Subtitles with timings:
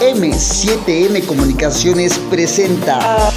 [0.00, 3.30] M7M Comunicaciones presenta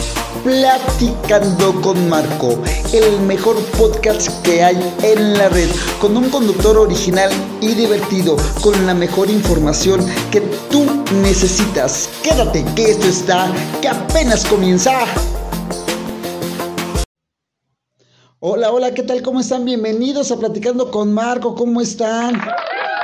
[0.46, 2.58] Platicando con Marco,
[2.94, 5.68] el mejor podcast que hay en la red,
[6.00, 7.30] con un conductor original
[7.60, 10.40] y divertido, con la mejor información que
[10.72, 10.86] tú
[11.22, 12.10] necesitas.
[12.24, 13.52] Quédate que esto está,
[13.82, 14.94] que apenas comienza.
[18.40, 19.22] Hola, hola, ¿qué tal?
[19.22, 19.66] ¿Cómo están?
[19.66, 22.42] Bienvenidos a Platicando con Marco, ¿cómo están?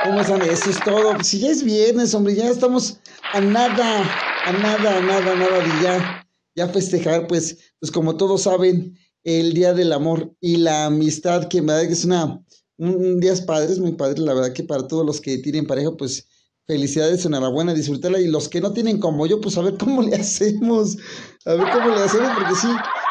[0.04, 0.40] ¿Cómo están?
[0.40, 1.22] Eso es todo.
[1.22, 2.99] Si ya es viernes, hombre, ya estamos
[3.32, 4.02] a nada,
[4.44, 8.96] a nada, a nada, a nada de ya, ya festejar, pues, pues como todos saben,
[9.24, 12.42] el Día del Amor y la Amistad, que me da que es una,
[12.78, 15.96] un, día padre, es muy padre, la verdad que para todos los que tienen pareja,
[15.96, 16.26] pues,
[16.66, 20.16] felicidades, enhorabuena, disfrutarla, y los que no tienen como yo, pues, a ver cómo le
[20.16, 20.96] hacemos,
[21.44, 22.68] a ver cómo le hacemos, porque sí,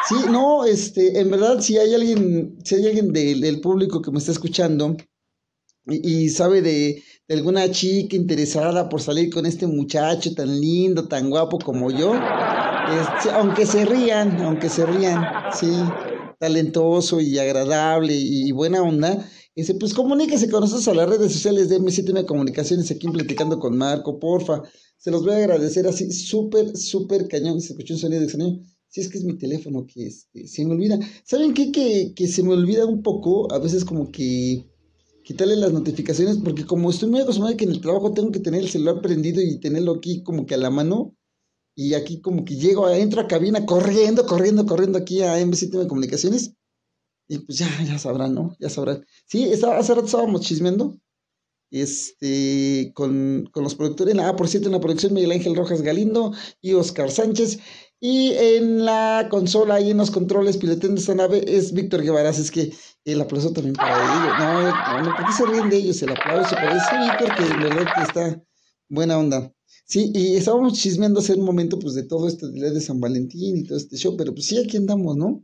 [0.09, 4.19] sí, no, este, en verdad, si hay alguien, si hay alguien del público que me
[4.19, 4.97] está escuchando,
[5.89, 11.59] y, sabe de, alguna chica interesada por salir con este muchacho tan lindo, tan guapo
[11.59, 15.71] como yo, este, aunque se rían, aunque se rían, sí,
[16.39, 21.69] talentoso y agradable y, buena onda, dice, pues comuníquese con nosotros a las redes sociales
[21.69, 24.63] de M7M Comunicaciones, aquí platicando con Marco, porfa,
[24.97, 28.59] se los voy a agradecer así, súper, súper cañón, se escuchó un sonido de sonido,
[28.87, 31.71] si es que es mi teléfono que este, se me olvida, ¿saben qué?
[31.71, 34.65] Que, que se me olvida un poco, a veces como que
[35.29, 38.61] quitarle las notificaciones, porque como estoy muy acostumbrado que en el trabajo tengo que tener
[38.61, 41.15] el celular prendido y tenerlo aquí como que a la mano,
[41.75, 45.87] y aquí como que llego, entro a cabina corriendo, corriendo, corriendo aquí a MBC de
[45.87, 46.55] Comunicaciones,
[47.27, 48.57] y pues ya, ya sabrán, ¿no?
[48.59, 49.05] Ya sabrán.
[49.27, 50.99] Sí, estaba, hace rato estábamos chismeando,
[51.69, 56.33] este, con, con los productores, ah, por cierto, en la producción Miguel Ángel Rojas Galindo
[56.59, 57.59] y Oscar Sánchez,
[57.99, 62.29] y en la consola y en los controles piloteando esta nave es Víctor Guevara.
[62.29, 62.71] Así es que
[63.05, 64.39] el aplauso también para ellos.
[64.39, 66.01] No, no, ¿por qué se ríen de ellos?
[66.01, 68.43] El aplauso para ese Víctor que en verdad que está
[68.87, 69.53] buena onda.
[69.85, 73.57] Sí, y estábamos chismeando hace un momento pues de todo esto de, de San Valentín
[73.57, 75.43] y todo este show, pero pues sí, aquí andamos, ¿no?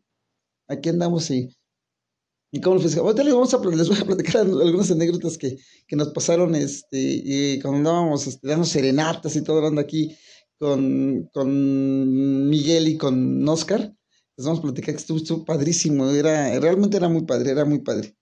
[0.67, 1.49] Aquí andamos y,
[2.51, 3.09] y cómo festejamos.
[3.09, 6.99] Ahorita les, vamos a, les voy a platicar algunas anécdotas que, que nos pasaron este,
[6.99, 10.15] y cuando andábamos este, dando serenatas y todo hablando aquí
[10.59, 13.93] con, con Miguel y con Oscar.
[14.37, 18.15] Les vamos a platicar que estuvo, padrísimo, era, realmente era muy padre, era muy padre.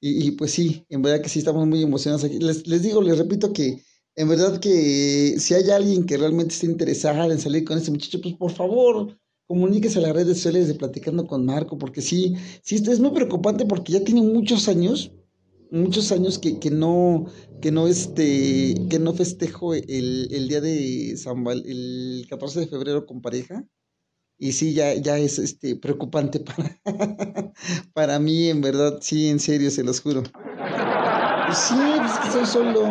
[0.00, 2.38] Y, pues sí, en verdad que sí estamos muy emocionados aquí.
[2.38, 3.82] Les, les digo, les repito que
[4.16, 8.20] en verdad que si hay alguien que realmente esté interesado en salir con este muchacho,
[8.20, 12.76] pues por favor, comuníquese a las redes sociales de Platicando con Marco, porque sí, sí,
[12.76, 15.10] es muy preocupante porque ya tiene muchos años
[15.74, 17.26] muchos años que, que no,
[17.60, 22.66] que no, este, que no festejo el, el día de San Val, el 14 de
[22.66, 23.64] febrero con pareja.
[24.38, 26.40] Y sí, ya, ya es este, preocupante
[26.84, 27.52] para,
[27.92, 30.22] para mí, en verdad, sí, en serio, se los juro.
[30.22, 32.82] Pues sí, pues que soy solo,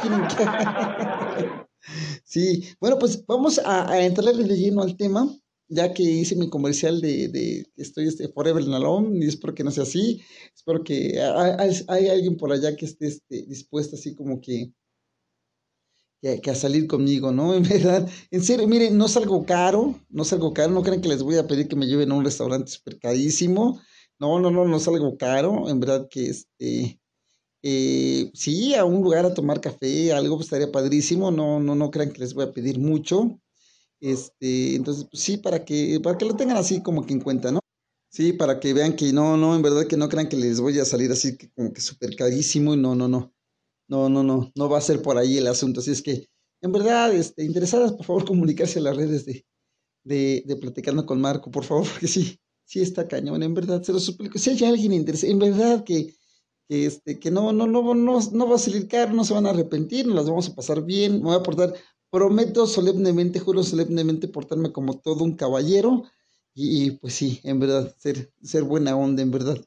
[0.00, 0.44] quieren que...
[2.24, 5.28] sí, bueno, pues vamos a, a entrarle de lleno al tema
[5.70, 9.70] ya que hice mi comercial de, de estoy este, Forever Alone, y espero que no
[9.70, 10.20] sea así,
[10.54, 14.72] espero que hay, alguien por allá que esté este, dispuesto así como que,
[16.20, 17.54] que, a salir conmigo, ¿no?
[17.54, 21.00] En verdad, en serio, miren, no es algo caro, no es algo caro, no crean
[21.00, 23.80] que les voy a pedir que me lleven a un restaurante súper carísimo,
[24.18, 26.98] no, no, no, no es algo caro, en verdad que este...
[27.62, 32.10] Eh, sí, a un lugar a tomar café, algo estaría padrísimo, no, no, no crean
[32.10, 33.38] que les voy a pedir mucho,
[34.00, 37.52] este, entonces, pues, sí, para que, para que lo tengan así como que en cuenta,
[37.52, 37.60] ¿no?
[38.10, 40.78] Sí, para que vean que no, no, en verdad que no crean que les voy
[40.80, 43.32] a salir así que como que súper carísimo y no, no, no.
[43.88, 45.80] No, no, no, no va a ser por ahí el asunto.
[45.80, 46.28] Así es que,
[46.62, 49.44] en verdad, este, interesadas, por favor, comunicarse a las redes de,
[50.04, 53.92] de, de Platicando con Marco, por favor, porque sí, sí está cañón, en verdad, se
[53.92, 54.38] lo suplico.
[54.38, 56.14] Si hay alguien interesado, en verdad que,
[56.68, 59.46] que, este, que no, no, no, no, no va a salir caro, no se van
[59.46, 61.74] a arrepentir, nos las vamos a pasar bien, me voy a portar
[62.10, 66.04] Prometo solemnemente, juro solemnemente portarme como todo un caballero
[66.54, 69.58] y, pues sí, en verdad, ser, ser buena onda, en verdad.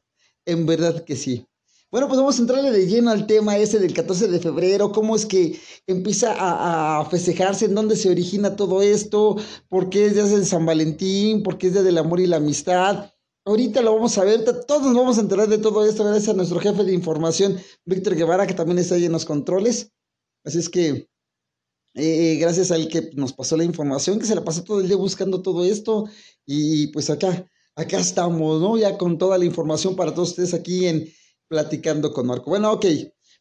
[0.45, 1.47] En verdad que sí.
[1.93, 5.15] Bueno, pues vamos a entrarle de lleno al tema ese del 14 de febrero, cómo
[5.15, 9.35] es que empieza a, festejarse, en dónde se origina todo esto,
[9.69, 12.37] por qué es día de San Valentín, por qué es día del amor y la
[12.37, 13.11] amistad.
[13.45, 16.33] Ahorita lo vamos a ver, todos nos vamos a enterar de todo esto gracias a
[16.33, 19.91] nuestro jefe de información, Víctor Guevara, que también está ahí en los controles.
[20.43, 21.07] Así es que,
[21.95, 24.97] eh, gracias al que nos pasó la información, que se la pasó todo el día
[24.97, 26.05] buscando todo esto.
[26.45, 27.45] Y pues acá,
[27.75, 28.77] acá estamos, ¿no?
[28.77, 31.07] Ya con toda la información para todos ustedes aquí en
[31.47, 32.49] Platicando con Marco.
[32.49, 32.85] Bueno, ok.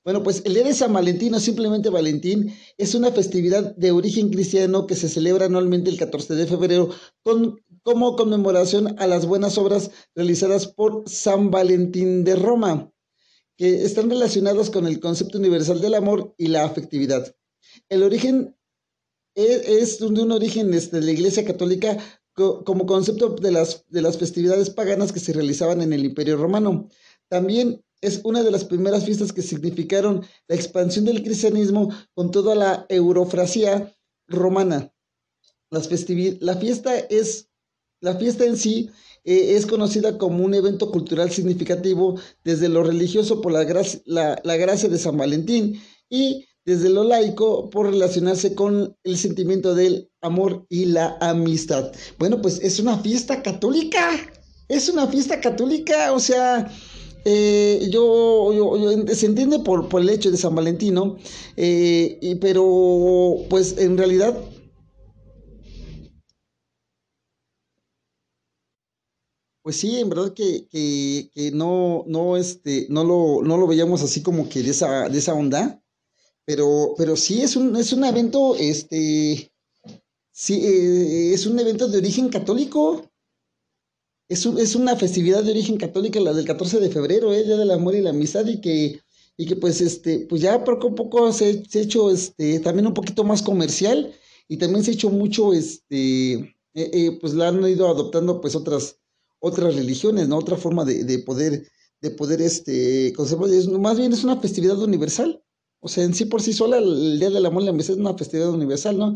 [0.04, 4.30] Bueno, pues el día de San Valentín o simplemente Valentín es una festividad de origen
[4.30, 6.90] cristiano que se celebra anualmente el 14 de febrero
[7.22, 12.92] con, como conmemoración a las buenas obras realizadas por San Valentín de Roma,
[13.56, 17.32] que están relacionadas con el concepto universal del amor y la afectividad.
[17.88, 18.56] El origen
[19.34, 21.98] e, es, de un origen este, de la Iglesia Católica
[22.34, 26.88] como concepto de las, de las festividades paganas que se realizaban en el Imperio Romano.
[27.28, 32.54] También es una de las primeras fiestas que significaron la expansión del cristianismo con toda
[32.54, 33.94] la eurofrasia
[34.26, 34.92] romana.
[35.70, 35.88] Las
[36.40, 37.48] la fiesta es
[38.00, 38.90] la fiesta en sí
[39.24, 44.88] eh, es conocida como un evento cultural significativo desde lo religioso por la, la gracia
[44.88, 45.80] de San Valentín
[46.10, 51.92] y desde lo laico por relacionarse con el sentimiento del amor y la amistad.
[52.18, 54.10] Bueno, pues es una fiesta católica,
[54.68, 56.72] es una fiesta católica, o sea,
[57.24, 58.50] eh, yo,
[59.12, 61.16] se entiende por, por, el hecho de San Valentino,
[61.56, 64.36] eh, y, pero pues en realidad
[69.62, 74.48] Pues sí, en verdad que, no, no, este, no lo, no lo veíamos así como
[74.48, 75.81] que de esa, de esa onda.
[76.44, 79.52] Pero, pero sí es un, es un evento, este,
[80.32, 83.08] sí, eh, es un evento de origen católico.
[84.28, 87.70] Es, es una festividad de origen católico, la del 14 de febrero, el Día del
[87.70, 89.00] Amor y la Amistad, y que,
[89.36, 92.94] y que pues, este, pues ya poco a poco se, ha hecho, este, también un
[92.94, 94.12] poquito más comercial,
[94.48, 98.56] y también se ha hecho mucho, este, eh, eh, pues la han ido adoptando, pues,
[98.56, 98.98] otras,
[99.38, 100.38] otras religiones, ¿no?
[100.38, 101.68] Otra forma de, de poder,
[102.00, 105.41] de poder, este, conservar, más bien es una festividad universal.
[105.84, 108.00] O sea, en sí por sí sola el Día del Amor y la Amistad es
[108.00, 109.12] una festividad universal, ¿no?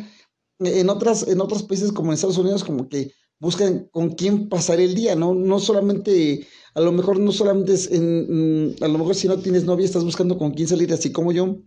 [0.58, 4.80] En, otras, en otros países como en Estados Unidos como que buscan con quién pasar
[4.80, 5.32] el día, ¿no?
[5.32, 9.38] No solamente, a lo mejor no solamente es en, mm, a lo mejor si no
[9.38, 11.58] tienes novia estás buscando con quién salir así como yo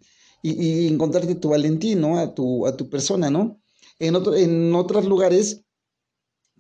[0.44, 2.20] y, y encontrarte tu Valentín, ¿no?
[2.20, 3.62] A tu, a tu persona, ¿no?
[4.00, 5.64] En, otro, en otros lugares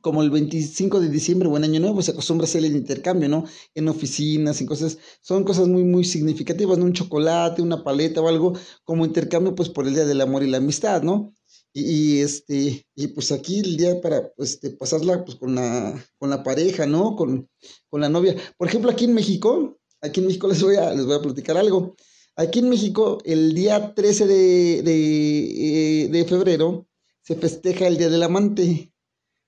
[0.01, 3.29] como el 25 de diciembre o en Año Nuevo se acostumbra a hacer el intercambio,
[3.29, 3.45] ¿no?
[3.75, 6.85] En oficinas, en cosas, son cosas muy, muy significativas, ¿no?
[6.85, 8.53] Un chocolate, una paleta o algo
[8.83, 11.33] como intercambio, pues por el Día del Amor y la Amistad, ¿no?
[11.73, 16.43] Y, este, y pues aquí el día para este, pasarla pues con la, con la
[16.43, 17.15] pareja, ¿no?
[17.15, 17.49] Con,
[17.89, 18.35] con la novia.
[18.57, 21.57] Por ejemplo, aquí en México, aquí en México les voy a, les voy a platicar
[21.57, 21.95] algo.
[22.35, 26.87] Aquí en México, el día 13 de, de, eh, de febrero,
[27.21, 28.91] se festeja el Día del Amante.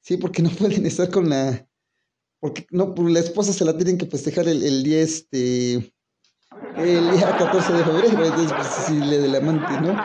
[0.01, 1.67] Sí, porque no pueden estar con la.
[2.39, 5.93] Porque no, por la esposa se la tienen que festejar el, el día este.
[6.75, 9.95] El día 14 de febrero, entonces, pues sí, le del amante, ¿no?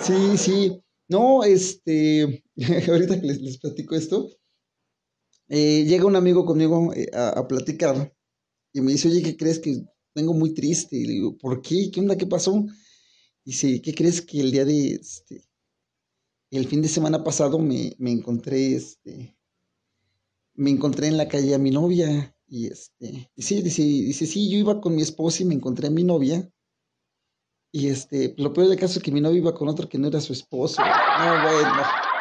[0.00, 0.82] Sí, sí.
[1.08, 2.42] No, este.
[2.88, 4.28] ahorita que les, les platico esto.
[5.48, 8.14] Eh, llega un amigo conmigo eh, a, a, platicar
[8.72, 9.84] y me dice, oye, ¿qué crees que
[10.14, 10.96] vengo muy triste?
[10.96, 11.90] Y le digo, ¿por qué?
[11.92, 12.16] ¿Qué onda?
[12.16, 12.64] ¿Qué pasó?
[13.44, 15.44] Y dice, ¿qué crees que el día de este,
[16.50, 19.36] el fin de semana pasado me, me encontré este,
[20.54, 24.50] me encontré en la calle a mi novia y este, y sí, dice, dice, sí,
[24.50, 26.50] yo iba con mi esposa y me encontré a mi novia.
[27.72, 30.08] Y este, lo peor del caso es que mi novia iba con otro que no
[30.08, 30.82] era su esposo.
[30.82, 31.82] No, bueno.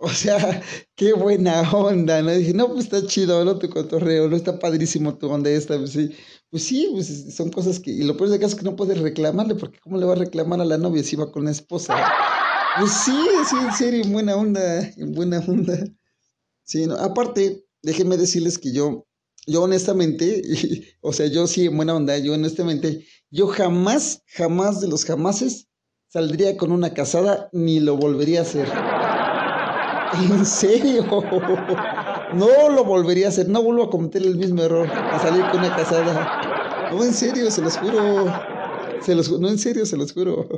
[0.00, 0.62] O sea,
[0.94, 2.30] qué buena onda, ¿no?
[2.30, 3.58] Dije, no, pues está chido, ¿no?
[3.58, 5.76] Tu cotorreo, no está padrísimo tu onda esta.
[5.76, 6.14] Pues sí,
[6.50, 7.90] pues sí, pues son cosas que.
[7.90, 10.16] Y lo peor del caso es que no puedes reclamarle, porque ¿cómo le va a
[10.16, 11.96] reclamar a la novia si iba con la esposa?
[12.78, 13.18] Pues sí,
[13.50, 15.76] sí, en serio, en buena onda, en buena onda.
[16.68, 19.06] Sí, no, aparte, déjenme decirles que yo,
[19.46, 20.42] yo honestamente,
[21.00, 25.68] o sea, yo sí en buena onda, yo honestamente, yo jamás, jamás de los jamases
[26.08, 28.68] saldría con una casada ni lo volvería a hacer.
[30.10, 31.04] En serio,
[32.34, 35.60] no lo volvería a hacer, no vuelvo a cometer el mismo error a salir con
[35.60, 36.90] una casada.
[36.90, 38.24] No, en serio, se los juro.
[39.02, 40.48] Se los, no, en serio, se los juro.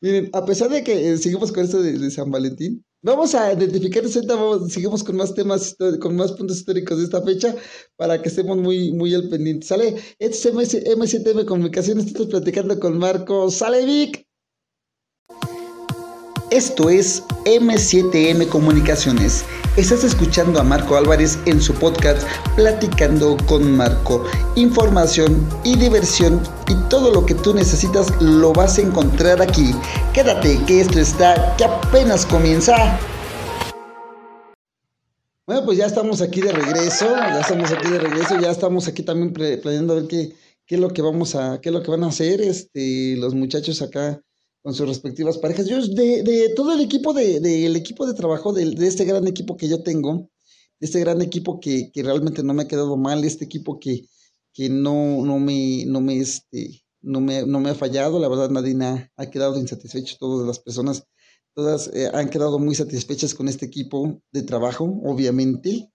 [0.00, 4.04] Miren, a pesar de que eh, seguimos con esto de, San Valentín, vamos a identificar,
[4.26, 7.54] vamos, seguimos con más temas, con más puntos históricos de esta fecha
[7.96, 9.66] para que estemos muy, muy al pendiente.
[9.66, 9.96] ¿Sale?
[10.18, 13.50] Este es M7M Comunicaciones, estoy platicando con Marco.
[13.50, 14.27] ¿Sale, Vic?
[16.50, 19.44] Esto es M7M Comunicaciones.
[19.76, 22.26] Estás escuchando a Marco Álvarez en su podcast
[22.56, 24.24] Platicando con Marco.
[24.56, 29.74] Información y diversión y todo lo que tú necesitas lo vas a encontrar aquí.
[30.14, 32.98] Quédate que esto está que apenas comienza.
[35.46, 39.02] Bueno, pues ya estamos aquí de regreso, ya estamos aquí de regreso, ya estamos aquí
[39.02, 40.32] también planeando a ver qué,
[40.64, 43.34] qué es lo que vamos a, qué es lo que van a hacer este, los
[43.34, 44.22] muchachos acá
[44.62, 45.66] con sus respectivas parejas.
[45.66, 49.26] Yo de, de todo el equipo de, del equipo de trabajo, de, de, este gran
[49.26, 50.30] equipo que yo tengo,
[50.80, 54.06] de este gran equipo que, que, realmente no me ha quedado mal, este equipo que,
[54.52, 58.50] que no, no me, no me, este, no me, no me ha fallado, la verdad
[58.50, 61.04] nadie ha, ha quedado insatisfecho, todas las personas,
[61.54, 65.90] todas eh, han quedado muy satisfechas con este equipo de trabajo, obviamente,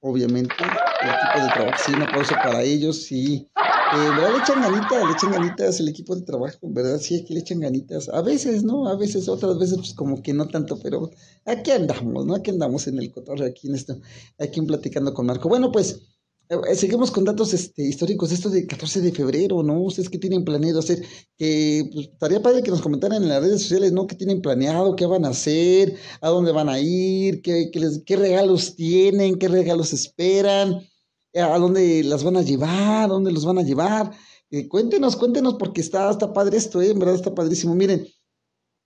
[0.00, 3.48] obviamente, el equipo de trabajo, sí, un aplauso para ellos, sí,
[3.96, 4.32] ¿verdad?
[4.32, 6.98] Le echan ganitas, le echan ganitas el equipo de trabajo, ¿verdad?
[6.98, 8.08] Sí, aquí le echan ganitas.
[8.08, 8.88] A veces, ¿no?
[8.88, 11.10] A veces, otras veces, pues como que no tanto, pero
[11.44, 12.34] aquí andamos, ¿no?
[12.34, 13.98] Aquí andamos en el cotorreo, aquí en esto,
[14.38, 15.48] aquí en platicando con Marco.
[15.48, 16.00] Bueno, pues
[16.48, 19.80] eh, seguimos con datos este, históricos, esto de 14 de febrero, ¿no?
[19.80, 21.02] ¿Ustedes qué tienen planeado hacer?
[21.36, 24.06] Que pues, estaría padre que nos comentaran en las redes sociales, ¿no?
[24.06, 24.94] ¿Qué tienen planeado?
[24.94, 25.96] ¿Qué van a hacer?
[26.20, 27.42] ¿A dónde van a ir?
[27.42, 29.38] ¿Qué, les, qué regalos tienen?
[29.38, 30.82] ¿Qué regalos esperan?
[31.40, 34.12] A dónde las van a llevar, dónde los van a llevar.
[34.50, 36.90] Eh, cuéntenos, cuéntenos, porque está, está padre esto, ¿eh?
[36.90, 37.74] en verdad está padrísimo.
[37.74, 38.06] Miren,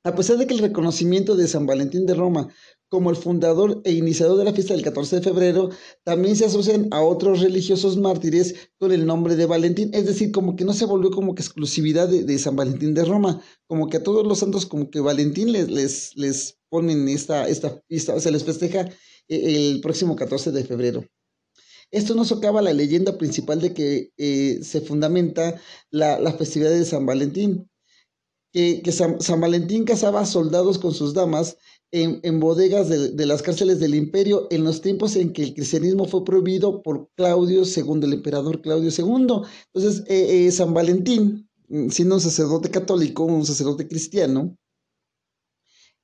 [0.04, 2.48] a pesar de que el reconocimiento de San Valentín de Roma
[2.90, 5.70] como el fundador e iniciador de la fiesta del 14 de febrero,
[6.02, 10.56] también se asocian a otros religiosos mártires con el nombre de Valentín, es decir, como
[10.56, 14.02] que no se volvió como que exclusividad de, San Valentín de Roma, como que a
[14.02, 18.42] todos los santos como que Valentín les, les, les ponen esta, esta fiesta, se les
[18.42, 18.80] festeja
[19.28, 21.04] eh, el próximo 14 de febrero.
[21.90, 27.04] Esto no socava la leyenda principal de que eh, se fundamenta la, festividad de San
[27.04, 27.68] Valentín,
[28.52, 31.56] que, San, Valentín casaba soldados con sus damas
[31.92, 36.24] en, bodegas de, las cárceles del imperio en los tiempos en que el cristianismo fue
[36.24, 39.44] prohibido por Claudio II, el emperador Claudio II.
[39.74, 44.56] Entonces, eh, eh, San Valentín, mm, siendo un sacerdote católico, un sacerdote cristiano,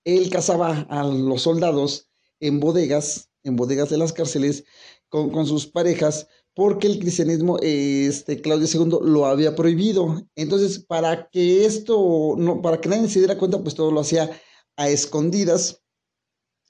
[0.05, 2.09] él casaba a los soldados
[2.41, 4.65] en bodegas, en bodegas de las cárceles,
[5.09, 10.27] con, sus parejas porque el cristianismo, este, Claudio II lo había prohibido.
[10.35, 14.31] Entonces, para que esto, no, para que nadie se diera cuenta, pues todo lo hacía
[14.77, 15.83] a escondidas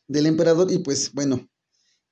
[0.09, 1.49] del emperador y pues bueno,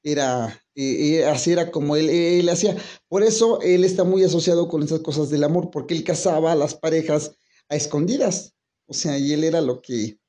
[0.04, 2.76] era, eh, eh, así era como él, él hacía.
[3.08, 6.56] Por eso él está muy asociado con esas cosas del amor, porque él casaba a
[6.56, 7.32] las parejas
[7.68, 8.54] a escondidas.
[8.86, 10.20] O sea, y él era lo que,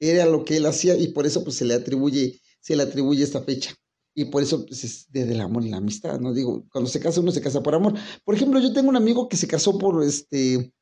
[0.00, 3.24] era lo que él hacía y por eso pues se le atribuye, se le atribuye
[3.24, 3.74] esta fecha.
[4.14, 6.34] Y por eso pues, es desde el amor y la amistad, ¿no?
[6.34, 7.94] Digo, cuando se casa uno se casa por amor.
[8.24, 10.72] Por ejemplo, yo tengo un amigo que se casó por este,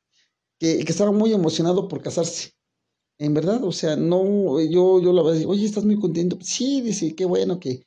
[0.59, 2.51] que, estaba muy emocionado por casarse.
[3.17, 6.37] En verdad, o sea, no, yo, yo la verdad, oye, ¿estás muy contento?
[6.41, 7.85] Sí, dice, qué bueno que,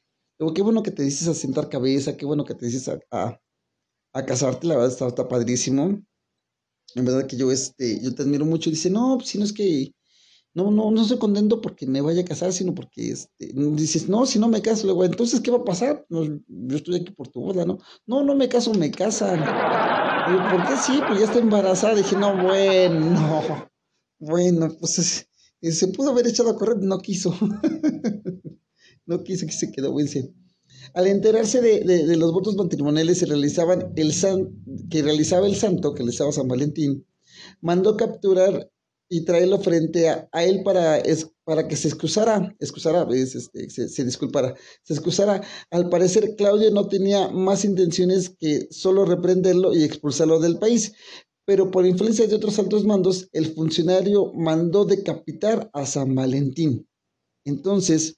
[0.55, 3.01] qué bueno que te dices a sentar cabeza, qué bueno que te dices a,
[4.13, 6.03] a, casarte, la verdad está, está, padrísimo.
[6.95, 8.71] En verdad que yo, este, yo te admiro mucho.
[8.71, 9.93] Dice, no, pues si no es que
[10.55, 14.25] no, no, no estoy contento porque me vaya a casar, sino porque este, dices, no,
[14.25, 16.07] si no me caso, luego, entonces, ¿qué va a pasar?
[16.09, 17.79] yo estoy aquí por tu boda, ¿no?
[18.07, 19.41] No, no me caso, me casan.
[19.41, 21.01] ¿Por qué sí?
[21.09, 21.97] Pues ya está embarazada.
[21.97, 23.69] Dije, no, bueno,
[24.21, 25.27] bueno, pues
[25.61, 27.35] se pudo haber echado a correr, no quiso.
[29.07, 30.33] no quiso que se quedó, vence.
[30.93, 35.95] Al enterarse de, de, los votos matrimoniales se realizaban el san, que realizaba el santo,
[35.95, 37.07] que le estaba San Valentín,
[37.61, 38.71] mandó capturar
[39.15, 44.05] y traerlo frente a, él para, es, para que se excusara, excusara, este, se, se,
[44.05, 45.41] disculpara, se excusara.
[45.71, 50.95] Al parecer, Claudio no tenía más intenciones que solo reprenderlo y expulsarlo del país,
[51.47, 56.89] pero por influencia de otros altos mandos, el funcionario mandó decapitar a San Valentín.
[57.47, 58.17] Entonces,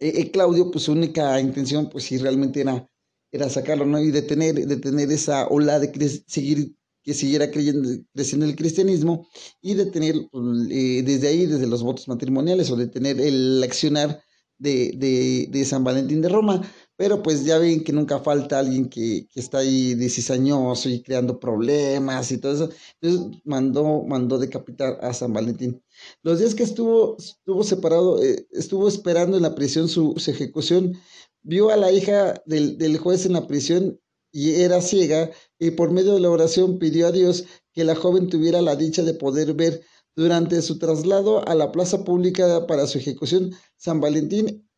[0.00, 2.88] eh, eh, Claudio, pues su única intención, pues sí, realmente era,
[3.30, 4.00] era sacarlo, ¿no?
[4.00, 9.26] Y detener, detener esa ola de seguir que siguiera creyendo, creciendo el cristianismo
[9.60, 13.62] y de tener pues, eh, desde ahí, desde los votos matrimoniales o de tener el
[13.62, 14.22] accionar
[14.62, 16.62] de, de, San Valentín de Roma.
[16.96, 21.02] Pero pues ya ven que nunca falta alguien que, que, está ahí de cizañoso y
[21.02, 22.70] creando problemas y todo eso.
[23.00, 25.82] Entonces mandó, mandó decapitar a San Valentín.
[26.22, 30.94] Los días que estuvo, estuvo separado, eh, estuvo esperando en la prisión su, su, ejecución,
[31.42, 33.98] vio a la hija del, del juez en la prisión
[34.32, 38.28] y era ciega, y por medio de la oración pidió a Dios que la joven
[38.28, 39.82] tuviera la dicha de poder ver
[40.16, 43.52] durante su traslado a la plaza pública para su ejecución.
[43.76, 44.68] San Valentín,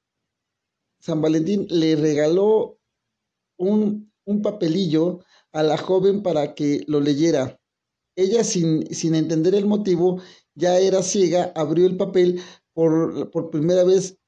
[1.01, 2.79] San Valentín le regaló
[3.57, 5.21] un, un papelillo
[5.53, 7.61] a la joven para que lo leyera.
[8.17, 10.21] Ella, sin, sin entender el motivo,
[10.55, 12.41] ya era ciega, abrió el papel
[12.73, 14.19] por, por primera vez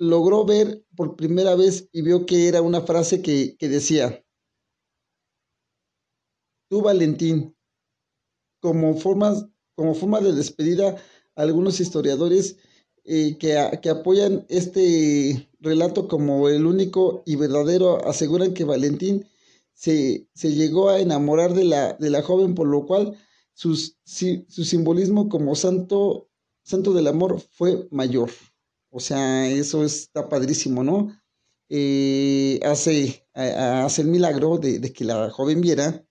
[0.00, 4.24] logró ver por primera vez y vio que era una frase que, decía,
[6.70, 7.54] tú Valentín,
[8.60, 8.98] como,
[9.74, 10.96] como forma de despedida,
[11.34, 12.56] algunos historiadores
[13.04, 19.26] eh, que, que, apoyan este relato como el único y verdadero aseguran que Valentín
[19.74, 23.18] se, se llegó a enamorar de la, de la joven, por lo cual
[23.52, 26.30] su simbolismo como santo,
[26.62, 28.30] santo del amor fue mayor.
[28.90, 31.16] O sea, eso está padrísimo, ¿no?
[31.68, 36.04] Eh, hace, hace el milagro de, que la joven viera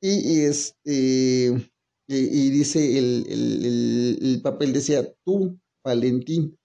[0.00, 1.70] y, este,
[2.06, 6.58] y, dice el, papel decía tú, Valentín.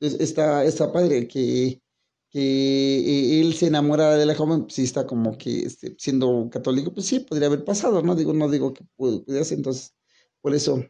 [0.00, 1.82] Entonces está, está padre que,
[2.30, 6.92] que él se enamora de la joven, pues sí está como que este, siendo católico,
[6.92, 8.14] pues sí, podría haber pasado, ¿no?
[8.14, 9.94] Digo, no digo que pudiese, entonces,
[10.40, 10.82] por eso.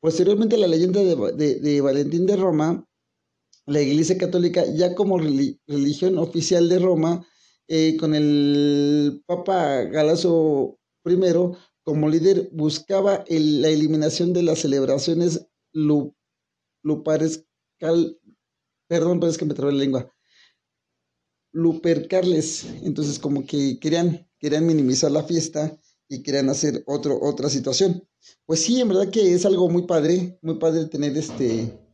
[0.00, 2.86] Posteriormente, la leyenda de, Valentín de Roma,
[3.66, 7.26] la Iglesia Católica, ya como religión oficial de Roma,
[7.68, 11.16] eh, con el Papa Galazo I
[11.82, 15.46] como líder, buscaba la eliminación de las celebraciones
[16.82, 17.46] lupares,
[18.88, 20.12] perdón, pero es que me trabé la lengua,
[21.52, 22.64] Lupercarles.
[22.82, 25.76] Entonces, como que querían, querían minimizar la fiesta
[26.08, 28.06] y querían hacer otro, otra situación.
[28.46, 31.89] Pues sí, en verdad que es algo muy padre, muy padre tener este.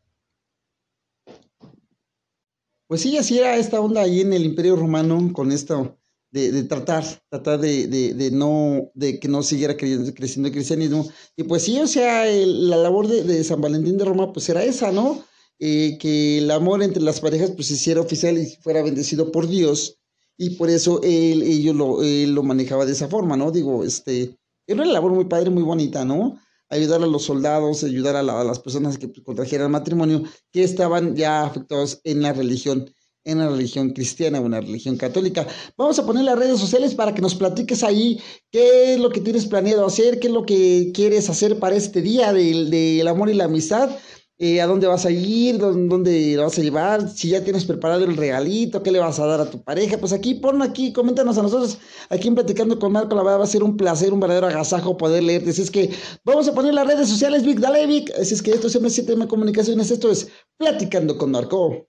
[2.89, 5.99] Pues sí, así era esta onda ahí en el Imperio Romano con esto
[6.31, 11.09] de, tratar, tratar de, no, de que no siguiera creciendo, creciendo el cristianismo.
[11.37, 14.93] Y pues sí, o sea, la labor de, San Valentín de Roma, pues era esa,
[14.93, 15.25] ¿no?
[15.59, 19.99] Eh, que el amor entre las parejas pues hiciera oficial y fuera bendecido por Dios
[20.37, 23.51] y por eso él, ellos lo, él lo manejaba de esa forma, ¿no?
[23.51, 26.39] Digo, este, era una labor muy padre, muy bonita, ¿no?
[26.69, 32.01] Ayudar a los soldados, ayudar a, las personas que contrajeran matrimonio, que estaban ya afectados
[32.03, 32.91] en la religión,
[33.25, 35.47] en la religión cristiana o en la religión católica.
[35.77, 38.21] Vamos a poner las redes sociales para que nos platiques ahí
[38.51, 42.03] qué es lo que tienes planeado hacer, qué es lo que quieres hacer para este
[42.03, 43.91] día del, del amor y la amistad.
[44.39, 48.05] Eh, a dónde vas a ir, dónde, lo vas a llevar, si ya tienes preparado
[48.05, 51.39] el regalito, qué le vas a dar a tu pareja, pues aquí, pon aquí, coméntanos
[51.39, 51.79] a nosotros,
[52.11, 54.99] aquí en Platicando con Marco, la verdad va a ser un placer, un verdadero agasajo
[54.99, 55.91] poder leerte, así es que
[56.23, 59.07] vamos a poner las redes sociales, Vic, dale Vic, así es que esto siempre es
[59.07, 60.29] tema comunicaciones, esto es
[60.59, 61.89] Platicando con Marco.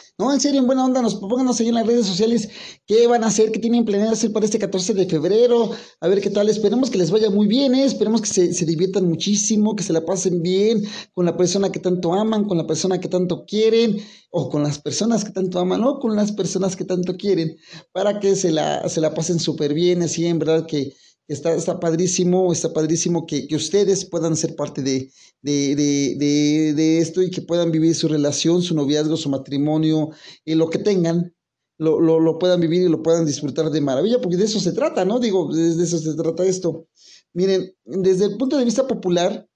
[0.17, 2.49] No, en serio, en buena onda, nos pónganos ahí en las redes sociales
[2.85, 6.21] qué van a hacer, qué tienen planeado hacer para este 14 de febrero, a ver
[6.21, 6.47] qué tal.
[6.47, 7.85] Esperemos que les vaya muy bien, ¿eh?
[7.85, 10.83] esperemos que se, se, diviertan muchísimo, que se la pasen bien
[11.13, 13.97] con la persona que tanto aman, con la persona que tanto quieren,
[14.29, 17.57] o con las personas que tanto aman, o con las personas que tanto quieren,
[17.91, 20.93] para que se la, se la pasen súper bien, así en verdad que
[21.31, 25.09] Está, está padrísimo, está padrísimo que, ustedes puedan ser parte de,
[25.41, 30.09] de, esto y que puedan vivir su relación, su noviazgo, su matrimonio,
[30.43, 31.33] y lo que tengan,
[31.77, 35.05] lo, lo, puedan vivir y lo puedan disfrutar de maravilla, porque de eso se trata,
[35.05, 35.19] ¿no?
[35.21, 36.87] Digo, de eso se trata esto.
[37.31, 39.47] Miren, desde el punto de vista popular,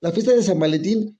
[0.00, 1.18] la fiesta de San Valentín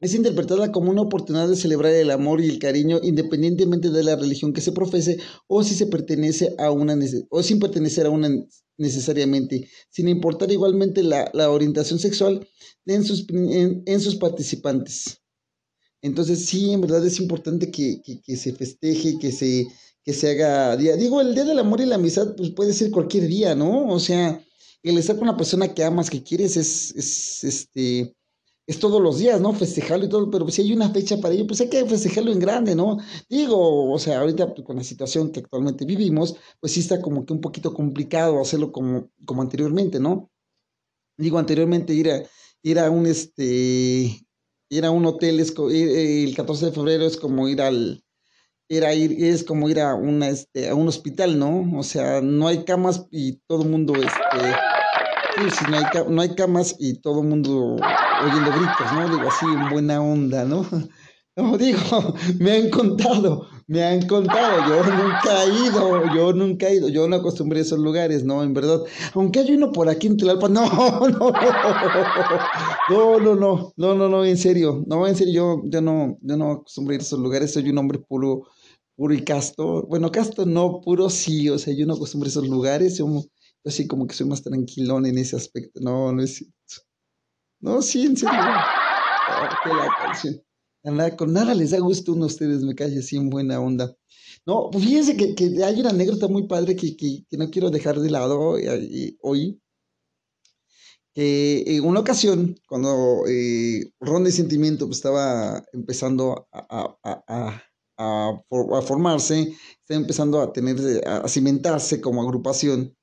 [0.00, 4.16] es interpretada como una oportunidad de celebrar el amor y el cariño independientemente de la
[4.16, 8.30] religión que se profese o si se pertenece a una o sin pertenecer a una
[8.78, 12.48] necesariamente, sin importar igualmente la, orientación sexual
[12.86, 15.20] en sus, en, sus participantes.
[16.00, 18.00] Entonces sí, en verdad es importante que,
[18.36, 19.66] se festeje, que se,
[20.02, 20.96] que se haga día.
[20.96, 23.86] Digo, el Día del Amor y la Amistad pues puede ser cualquier día, ¿no?
[23.88, 24.42] O sea,
[24.82, 28.16] el estar con la persona que amas, que quieres, es, es este
[28.66, 29.52] es todos los días, ¿no?
[29.52, 32.38] Festejarlo y todo, pero si hay una fecha para ello, pues hay que festejarlo en
[32.38, 32.98] grande, ¿no?
[33.28, 37.32] Digo, o sea, ahorita con la situación que actualmente vivimos, pues sí está como que
[37.32, 40.30] un poquito complicado hacerlo como, como anteriormente, ¿no?
[41.16, 42.22] Digo, anteriormente ir a,
[42.62, 44.24] ir a un, este,
[44.68, 48.04] ir a un hotel, es, eh, el 14 de febrero es como ir al,
[48.68, 51.68] era ir, es como ir a, una, este, a un hospital, ¿no?
[51.76, 56.34] O sea, no hay camas y todo el mundo, este, sí, no hay, no hay
[56.36, 57.76] camas y todo el mundo
[58.20, 59.08] oyendo gritos, ¿no?
[59.08, 60.64] Digo así, en buena onda, ¿no?
[61.36, 61.78] No, digo,
[62.40, 67.08] me han contado, me han contado, yo nunca he ido, yo nunca he ido, yo
[67.08, 68.80] no acostumbré a esos lugares, no, en verdad.
[69.14, 70.68] Aunque hay uno por aquí en Tlalpa, no,
[71.08, 71.32] no,
[72.90, 76.36] no, no, no, no, no, no, en serio, no, en serio, yo, yo no, yo
[76.36, 78.42] no acostumbré a esos lugares, soy un hombre puro,
[78.96, 79.86] puro y casto.
[79.88, 83.06] Bueno, casto no, puro sí, o sea, yo no acostumbré a esos lugares, yo,
[83.64, 86.89] así como que soy más tranquilón en ese aspecto, no, no es cierto.
[87.60, 88.34] No, sí, en serio.
[90.82, 93.94] la con nada les da gusto uno a ustedes, me cae así en buena onda.
[94.46, 96.96] No, pues fíjense que, hay una anécdota muy padre que,
[97.32, 99.60] no quiero dejar de lado eh, hoy.
[101.12, 106.96] Que en una ocasión, cuando eh, Ron de Sentimiento pues, estaba empezando a,
[107.98, 108.42] a,
[108.86, 112.96] formarse, estaba empezando a tener, a cimentarse como agrupación,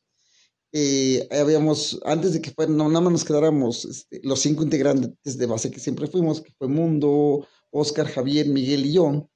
[0.74, 5.38] eh, habíamos, antes de que fuera, no, nada más nos quedáramos este, los cinco integrantes
[5.38, 9.30] de base que siempre fuimos, que fue Mundo, Oscar, Javier, Miguel y yo.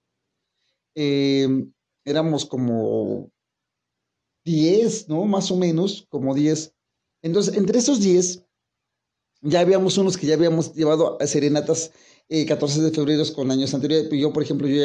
[0.96, 1.48] Eh,
[2.06, 3.32] éramos como
[4.46, 5.26] 10, ¿no?
[5.26, 6.74] Más o menos, como 10.
[7.22, 8.44] Entonces, entre esos 10,
[9.42, 11.92] ya habíamos unos que ya habíamos llevado a serenatas
[12.48, 14.10] 14 eh, de febrero con años anteriores.
[14.12, 14.76] Yo, por ejemplo, yo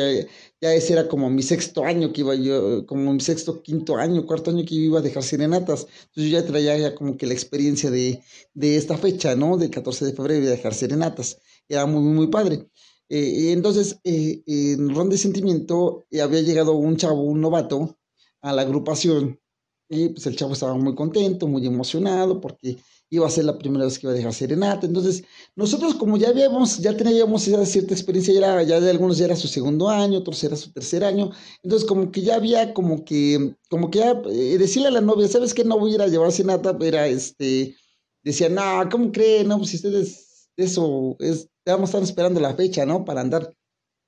[0.61, 4.27] ya, ese era como mi sexto año que iba yo, como mi sexto, quinto año,
[4.27, 5.87] cuarto año que iba a dejar serenatas.
[6.07, 8.21] Entonces yo ya traía como que la experiencia de,
[8.55, 9.57] de esta fecha, ¿no?
[9.57, 11.39] Del 14 de febrero y dejar serenatas.
[11.69, 12.69] Era muy, muy, padre.
[13.09, 17.97] Eh, entonces, eh, en Ron de Sentimiento había llegado un chavo, un novato,
[18.43, 19.41] a la agrupación.
[19.89, 22.77] Y pues el chavo estaba muy contento, muy emocionado, porque
[23.11, 24.87] iba a ser la primera vez que iba a dejar serenata.
[24.87, 29.27] Entonces, nosotros como ya habíamos, ya teníamos esa cierta experiencia, ya, ya de algunos ya
[29.27, 31.31] era su segundo año, otros era su tercer año,
[31.63, 35.29] entonces como que ya había como que, como que ya eh, decirle a la novia,
[35.29, 35.65] ¿sabes qué?
[35.65, 37.77] No voy a ir a llevar serenata, era este,
[38.23, 39.49] decía, no, ¿cómo creen?
[39.49, 43.05] No, pues si ustedes, eso, es, estar esperando la fecha, ¿no?
[43.05, 43.55] Para andar,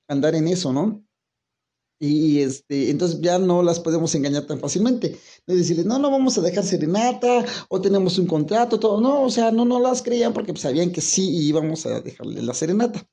[0.07, 1.03] andar en eso, ¿no?
[1.99, 5.17] Y, este, entonces ya no las podemos engañar tan fácilmente.
[5.45, 9.01] De decirles, no, no vamos a dejar serenata, o tenemos un contrato, todo.
[9.01, 12.41] No, o sea, no, no las creían porque pues, sabían que sí íbamos a dejarle
[12.41, 13.05] la serenata.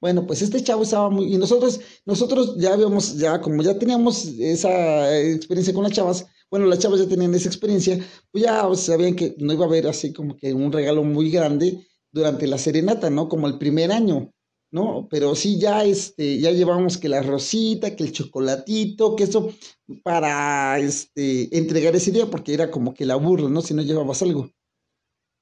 [0.00, 4.24] Bueno, pues este chavo estaba muy, y nosotros, nosotros ya habíamos, ya como ya teníamos
[4.26, 9.14] esa experiencia con las chavas, bueno, las chavas ya tenían esa experiencia, pues ya sabían
[9.14, 13.10] que no iba a haber así como que un regalo muy grande durante la serenata,
[13.10, 13.28] ¿no?
[13.28, 14.32] Como el primer año.
[14.72, 15.06] ¿No?
[15.10, 19.52] Pero sí, ya, este, ya llevamos que la rosita, que el chocolatito, que eso,
[20.02, 23.60] para este, entregar ese día, porque era como que la burla, ¿no?
[23.60, 24.50] Si no llevabas algo.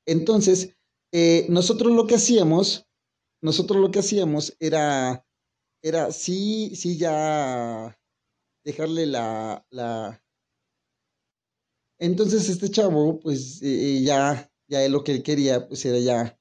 [0.07, 0.77] Entonces,
[1.13, 2.89] eh, nosotros lo que hacíamos,
[3.41, 5.25] nosotros lo que hacíamos era,
[5.83, 7.97] era sí, sí, ya
[8.65, 10.21] dejarle la, la...
[12.01, 16.40] Entonces este chavo, pues eh, ya, ya lo que él quería, pues era ya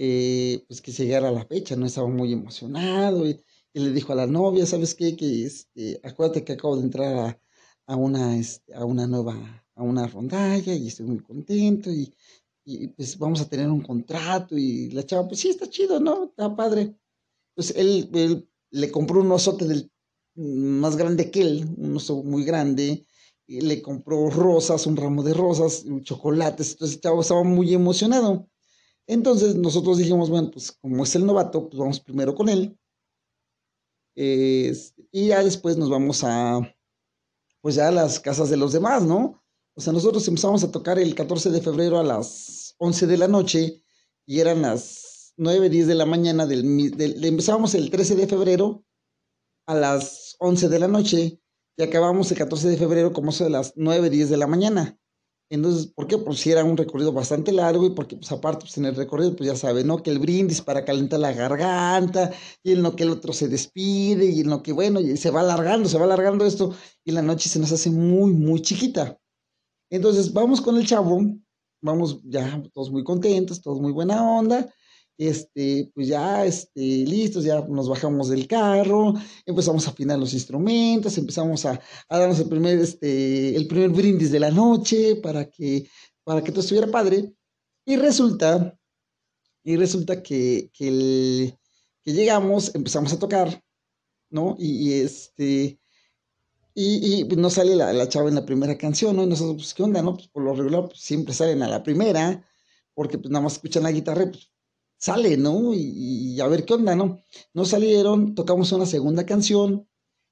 [0.00, 1.84] eh, pues que llegara la fecha, ¿no?
[1.84, 3.40] Estaba muy emocionado y,
[3.74, 5.16] le dijo a la novia, ¿sabes qué?
[5.16, 7.40] Que este, acuérdate que acabo de entrar
[7.86, 9.34] a, una, este, a una nueva,
[9.74, 12.12] a una rondalla y estoy muy contento y,
[12.96, 16.24] pues vamos a tener un contrato y la chava, pues sí, está chido, ¿no?
[16.26, 16.94] Está padre.
[17.54, 19.90] Pues él, le compró un osote del,
[20.36, 23.06] más grande que él, un oso muy grande,
[23.46, 28.48] y le compró rosas, un ramo de rosas, chocolates, entonces el chavo estaba muy emocionado.
[29.08, 32.78] Entonces nosotros dijimos, bueno, pues como es el novato, pues vamos primero con él.
[34.14, 36.60] y ya después nos vamos a,
[37.62, 39.42] pues ya a las casas de los demás, ¿no?
[39.74, 43.28] O sea, nosotros empezamos a tocar el 14 de febrero a las 11 de la
[43.28, 43.82] noche
[44.26, 48.84] y eran las 9, 10 de la mañana del, del empezábamos el 13 de febrero
[49.66, 51.40] a las 11 de la noche
[51.76, 54.98] y acabamos el 14 de febrero como eso de las 9, 10 de la mañana.
[55.50, 56.18] Entonces, ¿por qué?
[56.18, 59.34] Pues si era un recorrido bastante largo y porque, pues aparte, pues en el recorrido,
[59.34, 60.02] pues ya sabe, ¿no?
[60.02, 62.30] Que el brindis para calentar la garganta
[62.62, 65.30] y en lo que el otro se despide y en lo que, bueno, y se
[65.30, 69.18] va alargando, se va alargando esto y la noche se nos hace muy, muy chiquita.
[69.90, 71.20] Entonces, vamos con el chavo,
[71.82, 74.68] vamos ya todos muy contentos, todos muy buena onda
[75.18, 81.18] este, pues ya, este, listos, ya nos bajamos del carro, empezamos a afinar los instrumentos,
[81.18, 85.90] empezamos a, darnos el primer, este, el primer brindis de la noche para que,
[86.22, 87.34] para que todo estuviera padre.
[87.84, 88.78] Y resulta,
[89.64, 91.52] y resulta que, que,
[92.04, 93.62] llegamos, empezamos a tocar,
[94.30, 94.54] ¿no?
[94.58, 95.80] Y, este,
[96.74, 99.24] y, y pues no sale la, la, chava en la primera canción, ¿no?
[99.24, 100.14] Y nosotros, pues, ¿qué onda, no?
[100.14, 102.46] Pues por lo regular, pues, siempre salen a la primera,
[102.94, 104.50] porque pues nada más escuchan la guitarra, pues
[104.98, 105.72] sale, ¿no?
[105.74, 107.22] Y, a ver qué onda, ¿no?
[107.54, 109.88] No salieron, tocamos una segunda canción.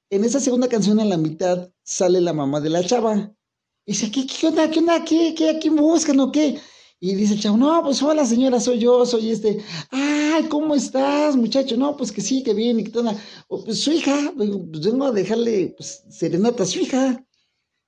[0.09, 3.33] En esa segunda canción, en la mitad, sale la mamá de la chava.
[3.85, 4.69] Y dice, ¿qué, qué onda?
[4.69, 5.03] ¿Qué onda?
[5.03, 6.59] ¿Qué, qué, ¿A quién buscan o qué?
[6.99, 9.59] Y dice el chavo, no, pues hola señora, soy yo, soy este.
[9.91, 11.77] Ay, ¿cómo estás, muchacho?
[11.77, 13.15] No, pues que sí, que bien, y que onda.
[13.47, 14.49] pues su hija, pues
[14.83, 17.23] vengo a dejarle pues, serenata a su hija.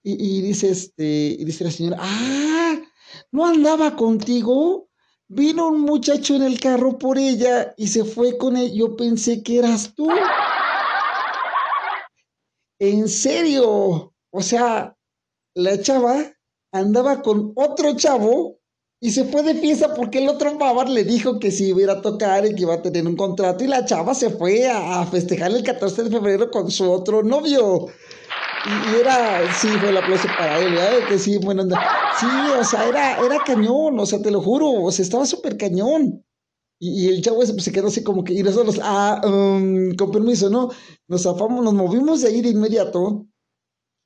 [0.04, 2.80] Y, y dice este, y dice la señora, ah,
[3.32, 4.88] ¿no andaba contigo?
[5.32, 8.74] Vino un muchacho en el carro por ella y se fue con él.
[8.74, 10.10] Yo pensé que eras tú.
[12.80, 14.12] En serio.
[14.32, 14.98] O sea,
[15.54, 16.34] la chava
[16.72, 18.58] andaba con otro chavo
[19.00, 22.02] y se fue de fiesta porque el otro babar le dijo que si iba a
[22.02, 25.52] tocar y que iba a tener un contrato y la chava se fue a, festejar
[25.52, 27.86] el 14 de febrero con su otro novio.
[28.65, 31.06] Y, era, sí, fue el aplauso para él, ¿eh?
[31.08, 31.63] que sí, bueno,
[32.19, 32.28] sí,
[32.60, 36.24] o sea, era, era cañón, o sea, te lo juro, o sea, estaba súper cañón.
[36.82, 40.50] Y, el chavo pues, se quedó así como que, y nosotros, ah, um, con permiso,
[40.50, 40.69] ¿no?
[41.08, 43.28] Nos zafamos, nos movimos de ahí de inmediato,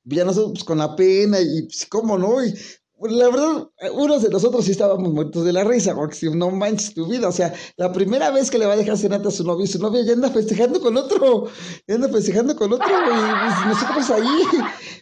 [0.05, 2.53] ya nosotros pues, con la pena y pues, cómo no, y
[2.99, 6.93] la verdad, unos de nosotros sí estábamos muertos de la risa, porque si no manches
[6.93, 9.43] tu vida, o sea, la primera vez que le va a dejar cenata a su
[9.43, 11.47] novio, su novia ya anda festejando con otro,
[11.88, 14.41] ya anda festejando con otro, y pues, nosotros ahí,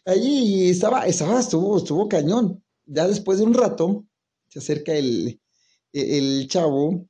[0.06, 2.64] ahí estaba, estaba, estuvo, estuvo cañón.
[2.86, 4.06] Ya después de un rato,
[4.48, 5.40] se acerca el,
[5.94, 7.08] el chavo,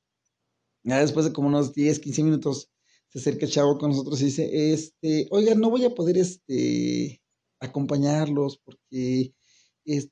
[0.83, 2.69] ya después de como unos 10, 15 minutos,
[3.09, 7.21] se acerca el chavo con nosotros y dice, este, oiga, no voy a poder, este,
[7.61, 9.33] acompañarlos porque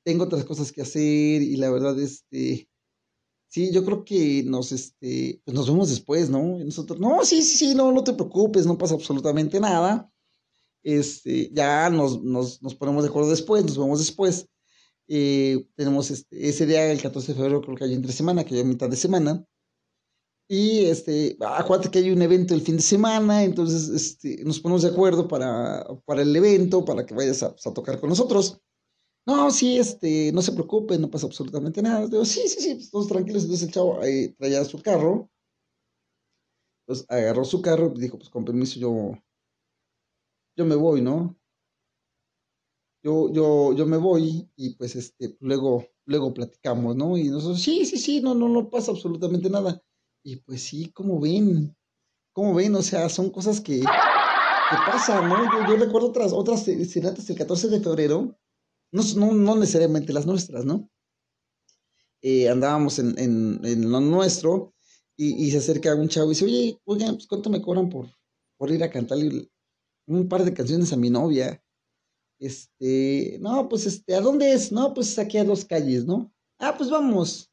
[0.03, 2.69] tengo otras cosas que hacer y la verdad, este,
[3.47, 6.59] sí, yo creo que nos, este, pues nos vemos después, ¿no?
[6.59, 10.11] Y nosotros, no, sí, sí, sí, no, no te preocupes, no pasa absolutamente nada.
[10.83, 14.47] Este, ya nos, nos, nos ponemos de acuerdo después, nos vemos después.
[15.07, 18.55] Eh, tenemos este, ese día, el 14 de febrero, creo que hay entre semana, que
[18.55, 19.43] hay mitad de semana.
[20.47, 24.81] Y este, acuérdate que hay un evento el fin de semana, entonces este, nos ponemos
[24.81, 28.59] de acuerdo para, para el evento, para que vayas a, pues, a tocar con nosotros.
[29.25, 32.07] No, sí, este, no se preocupe, no pasa absolutamente nada.
[32.07, 33.43] Digo, sí, sí, sí, pues, todos tranquilos.
[33.43, 35.29] Entonces el chavo ahí traía su carro.
[36.81, 39.11] Entonces agarró su carro y dijo, pues con permiso, yo,
[40.57, 41.39] yo me voy, ¿no?
[43.03, 47.15] Yo, yo, yo me voy y pues este, luego, luego platicamos, ¿no?
[47.15, 49.81] Y nosotros, sí, sí, sí, no, no, no pasa absolutamente nada.
[50.23, 51.77] Y pues sí, como ven,
[52.33, 53.85] como ven, o sea, son cosas que, que
[54.85, 55.67] pasan, ¿no?
[55.67, 58.35] Yo, recuerdo otras, otras serenatas el 14 de febrero
[58.91, 60.89] no, no, necesariamente las nuestras, ¿no?
[62.21, 64.73] Eh, andábamos en, en, lo nuestro
[65.15, 68.07] y, se acerca un chavo y dice, oye, oigan, pues cuánto me cobran por,
[68.57, 69.49] por ir a cantarle
[70.07, 71.61] un par de canciones a mi novia.
[72.39, 74.71] Este, no, pues este, ¿a dónde es?
[74.71, 76.33] No, pues aquí a dos calles, ¿no?
[76.57, 77.51] Ah, pues vamos.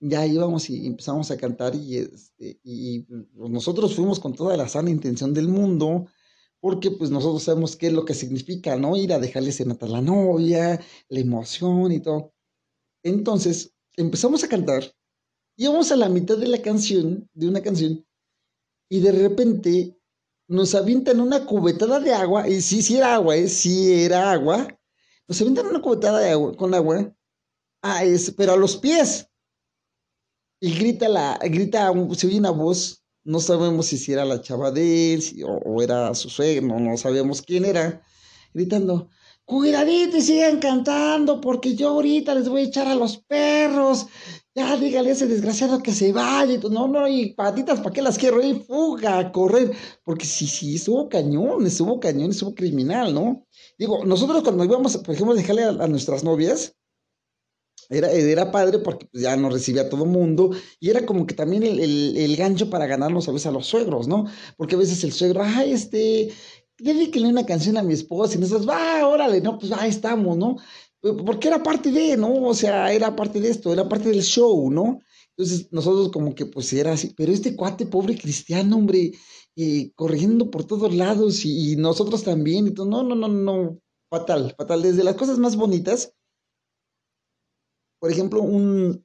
[0.00, 4.68] Ya íbamos y empezamos a cantar y, este, y pues, nosotros fuimos con toda la
[4.68, 6.06] sana intención del mundo
[6.66, 8.96] porque pues nosotros sabemos qué es lo que significa, ¿no?
[8.96, 12.34] Ir a dejarle cenata a la novia, la emoción y todo.
[13.04, 14.82] Entonces, empezamos a cantar,
[15.56, 18.04] íbamos a la mitad de la canción, de una canción,
[18.90, 19.96] y de repente
[20.48, 23.46] nos avientan una cubetada de agua, y sí, sí era agua, ¿eh?
[23.46, 24.66] sí era agua,
[25.28, 27.14] nos avientan una cubetada de agua, con agua,
[27.82, 29.30] ah, es, pero a los pies.
[30.60, 35.14] Y grita la, grita, se oye una voz no sabemos si era la chava de
[35.14, 38.00] él o, era su suegro, no sabemos quién era,
[38.54, 39.10] gritando,
[39.44, 44.06] cuidadito y sigan cantando porque yo ahorita les voy a echar a los perros,
[44.54, 48.16] ya dígale a ese desgraciado que se vaya, no, no, y patitas, ¿para qué las
[48.16, 48.40] quiero?
[48.40, 49.72] Y fuga, a correr,
[50.04, 53.44] porque sí, sí, estuvo cañón, estuvo cañón, estuvo criminal, ¿no?
[53.76, 56.76] Digo, nosotros cuando íbamos, por ejemplo, a dejarle a nuestras novias,
[57.88, 61.62] era, era padre porque pues, ya nos recibía todo mundo y era como que también
[61.62, 61.78] el,
[62.16, 64.26] el, gancho para ganarnos a veces a los suegros, ¿no?
[64.56, 66.32] Porque a veces el suegro, ay, este,
[66.78, 70.56] dedíquenle una canción a mi esposa y nosotros, va, órale, no, pues ahí estamos, ¿no?
[71.00, 72.34] Porque era parte de, ¿no?
[72.42, 74.98] O sea, era parte de esto, era parte del show, ¿no?
[75.36, 79.12] Entonces nosotros como que pues era así, pero este cuate pobre cristiano, hombre,
[79.54, 83.78] y corriendo por todos lados y, nosotros también, y no, no, no, no,
[84.10, 86.12] fatal, fatal, desde las cosas más bonitas
[88.06, 89.04] por ejemplo, un,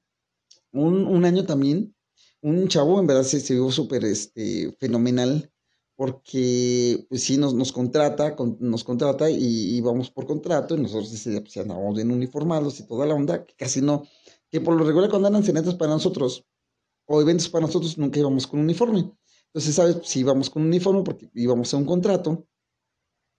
[0.74, 1.96] un, año también,
[2.40, 5.52] un chavo en verdad se, se vio súper este, fenomenal
[5.96, 11.58] porque pues sí nos, nos contrata, nos contrata y, vamos por contrato y nosotros pues
[11.58, 14.04] andábamos bien uniformados y toda la onda, que casi no,
[14.52, 16.46] que por lo regular cuando andan cenetas para nosotros
[17.08, 19.12] o eventos para nosotros nunca íbamos con uniforme.
[19.48, 19.98] Entonces, ¿sabes?
[20.04, 22.46] Si íbamos con uniforme porque íbamos a un contrato,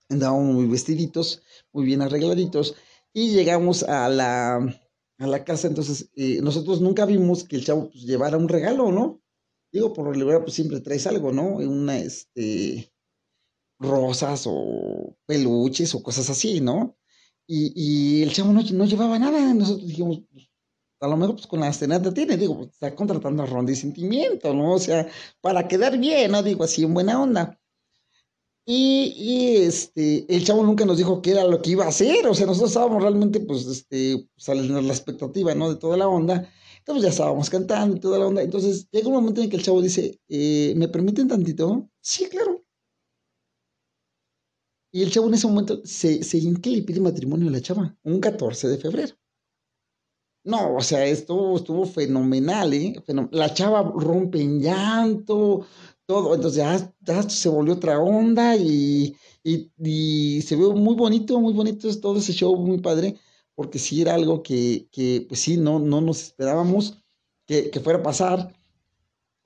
[0.09, 2.75] andábamos muy vestiditos, muy bien arregladitos
[3.13, 4.82] y llegamos a la,
[5.23, 8.91] a la casa, entonces eh, nosotros nunca vimos que el chavo pues, llevara un regalo,
[8.91, 9.21] ¿no?
[9.73, 11.57] Digo, por lo general, pues siempre traes algo, ¿no?
[11.57, 12.93] Una, este,
[13.79, 16.97] rosas o peluches o cosas así, ¿no?
[17.47, 20.49] Y, el chavo no, no, llevaba nada, nosotros dijimos, pues,
[21.01, 23.77] a lo mejor pues con la cenata tiene, digo, pues, está contratando a Ronda y
[23.77, 24.75] Sentimiento, ¿no?
[24.75, 25.09] O sea,
[25.41, 26.43] para quedar bien, ¿no?
[26.43, 27.61] Digo, así en buena onda.
[28.65, 32.35] Y, este, el chavo nunca nos dijo qué era lo que iba a hacer, o
[32.35, 35.71] sea, nosotros estábamos realmente, pues, este, saliendo la expectativa, ¿no?
[35.71, 36.49] De toda la onda.
[36.79, 38.43] Entonces ya estábamos cantando y toda la onda.
[38.43, 41.89] Entonces llega un momento en que el chavo dice, eh, ¿me permiten tantito?
[42.01, 42.65] Sí, claro.
[44.93, 47.97] Y el chavo en ese momento se, se hinca y pide matrimonio a la chava,
[48.05, 49.15] un 14 de febrero.
[50.45, 52.95] No, o sea, esto estuvo fenomenal, ¿eh?
[53.31, 55.65] La chava rompe en llanto,
[56.07, 56.35] todo.
[56.35, 61.89] Entonces ya, ya se volvió otra onda y, y, se vio muy bonito, muy bonito
[62.01, 63.19] todo ese show, muy padre,
[63.55, 66.99] porque sí era algo que, que pues sí, no, no nos esperábamos
[67.47, 68.55] que, que, fuera a pasar.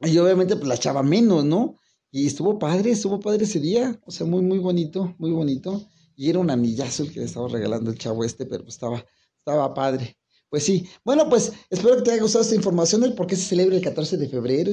[0.01, 1.77] Y obviamente pues la echaba menos, ¿no?
[2.11, 5.87] Y estuvo padre, estuvo padre ese día, o sea, muy, muy bonito, muy bonito.
[6.17, 9.05] Y era un anillazo el que le estaba regalando el chavo este, pero pues estaba,
[9.39, 10.17] estaba padre.
[10.53, 10.89] Pues sí.
[11.05, 13.83] Bueno, pues espero que te haya gustado esta información del por qué se celebra el
[13.83, 14.71] 14 de febrero,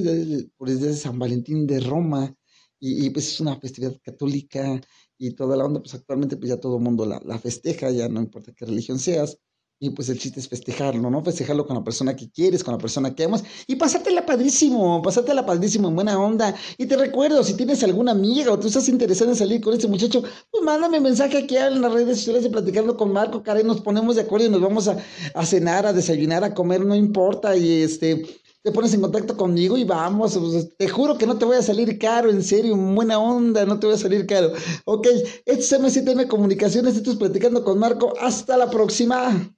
[0.56, 2.34] por el día de San Valentín de Roma.
[2.80, 4.82] Y, pues es una festividad católica
[5.18, 8.10] y toda la onda, pues actualmente pues ya todo el mundo la, la festeja, ya
[8.10, 9.40] no importa qué religión seas.
[9.84, 11.22] Y pues el chiste es festejarlo, ¿no?
[11.22, 13.44] Festejarlo con la persona que quieres, con la persona que amas.
[13.68, 16.56] Y pásatela padrísimo, pásatela padrísimo, en buena onda.
[16.78, 19.90] Y te recuerdo, si tienes alguna amiga o tú estás interesado en salir con este
[19.90, 23.82] muchacho, pues mándame mensaje aquí en las redes sociales de Platicando con Marco, Karen, nos
[23.82, 27.54] ponemos de acuerdo y nos vamos a, cenar, a desayunar, a comer, no importa.
[27.58, 28.26] Y este,
[28.62, 30.40] te pones en contacto conmigo y vamos.
[30.78, 33.88] Te juro que no te voy a salir caro, en serio, buena onda, no te
[33.88, 34.54] voy a salir caro.
[34.86, 35.08] Ok,
[35.46, 38.14] esto es M7M Comunicaciones, esto es Platicando con Marco.
[38.22, 39.54] Hasta la próxima.